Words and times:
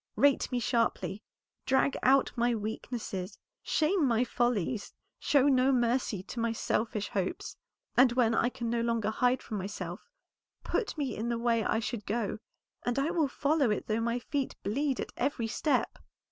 Rate 0.15 0.51
me 0.51 0.59
sharply, 0.59 1.21
drag 1.67 1.95
out 2.01 2.31
my 2.35 2.55
weaknesses, 2.55 3.37
shame 3.61 4.03
my 4.07 4.23
follies, 4.23 4.95
show 5.19 5.43
no 5.47 5.71
mercy 5.71 6.23
to 6.23 6.39
my 6.39 6.51
selfish 6.53 7.09
hopes; 7.09 7.55
and 7.95 8.11
when 8.13 8.33
I 8.33 8.49
can 8.49 8.67
no 8.67 8.81
longer 8.81 9.11
hide 9.11 9.43
from 9.43 9.59
myself 9.59 10.09
put 10.63 10.97
me 10.97 11.15
in 11.15 11.29
the 11.29 11.37
way 11.37 11.63
I 11.63 11.77
should 11.77 12.07
go, 12.07 12.39
and 12.83 12.97
I 12.97 13.11
will 13.11 13.27
follow 13.27 13.69
it 13.69 13.85
though 13.85 14.01
my 14.01 14.17
feet 14.17 14.55
bleed 14.63 14.99
at 14.99 15.13
every 15.17 15.45
step." 15.45 15.99